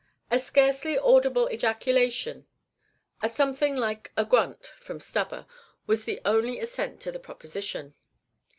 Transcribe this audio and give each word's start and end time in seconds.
A 0.31 0.39
scarcely 0.39 0.97
audible 0.97 1.47
ejaculation 1.51 2.47
a 3.21 3.29
something 3.29 3.75
like 3.75 4.11
a 4.17 4.25
grunt 4.25 4.65
from 4.75 4.99
Stubber, 4.99 5.45
was 5.85 6.05
the 6.05 6.19
only 6.25 6.59
assent 6.59 7.01
to 7.01 7.11
this 7.11 7.21
proposition. 7.21 7.93